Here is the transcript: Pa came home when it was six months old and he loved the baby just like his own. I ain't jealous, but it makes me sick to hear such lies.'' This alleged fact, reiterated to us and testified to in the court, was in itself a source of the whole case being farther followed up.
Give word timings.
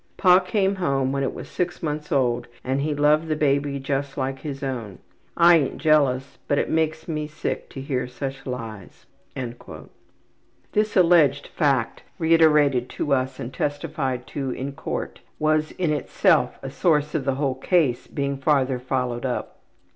Pa 0.17 0.39
came 0.39 0.77
home 0.77 1.11
when 1.11 1.21
it 1.21 1.31
was 1.31 1.47
six 1.47 1.83
months 1.83 2.11
old 2.11 2.47
and 2.63 2.81
he 2.81 2.95
loved 2.95 3.27
the 3.27 3.35
baby 3.35 3.77
just 3.79 4.17
like 4.17 4.39
his 4.39 4.63
own. 4.63 4.97
I 5.37 5.57
ain't 5.57 5.77
jealous, 5.77 6.39
but 6.47 6.57
it 6.57 6.71
makes 6.71 7.07
me 7.07 7.27
sick 7.27 7.69
to 7.69 7.79
hear 7.81 8.07
such 8.07 8.47
lies.'' 8.47 9.05
This 10.71 10.97
alleged 10.97 11.49
fact, 11.49 12.01
reiterated 12.17 12.89
to 12.97 13.13
us 13.13 13.39
and 13.39 13.53
testified 13.53 14.25
to 14.25 14.49
in 14.49 14.65
the 14.71 14.71
court, 14.71 15.19
was 15.37 15.69
in 15.73 15.93
itself 15.93 16.57
a 16.63 16.71
source 16.71 17.13
of 17.13 17.23
the 17.23 17.35
whole 17.35 17.53
case 17.53 18.07
being 18.07 18.37
farther 18.37 18.79
followed 18.79 19.23
up. 19.27 19.59